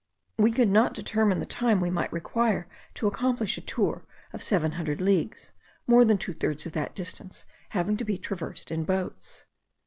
We 0.35 0.51
could 0.51 0.69
not 0.69 0.95
determine 0.95 1.37
the 1.37 1.45
time 1.45 1.79
we 1.79 1.91
might 1.91 2.11
require 2.11 2.67
to 2.95 3.05
accomplish 3.05 3.55
a 3.55 3.61
tour 3.61 4.03
of 4.33 4.41
seven 4.41 4.71
hundred 4.71 4.99
leagues, 4.99 5.51
more 5.85 6.03
than 6.05 6.17
two 6.17 6.33
thirds 6.33 6.65
of 6.65 6.71
that 6.71 6.95
distance 6.95 7.45
having 7.69 7.97
to 7.97 8.03
be 8.03 8.17
traversed 8.17 8.71
in 8.71 8.83
boats. 8.83 9.45